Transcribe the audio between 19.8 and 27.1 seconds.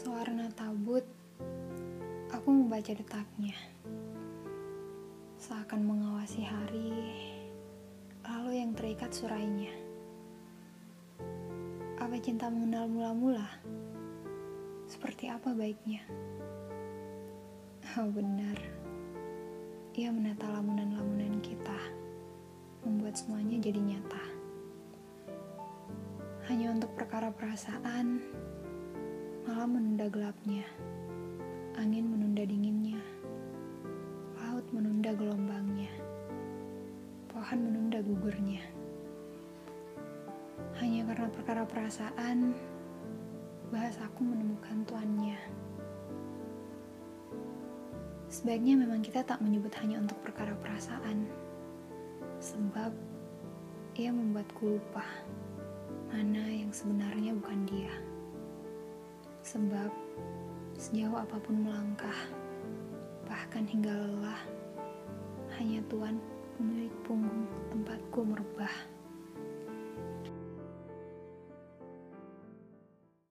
ia menata lamunan-lamunan kita, membuat semuanya jadi nyata. Hanya untuk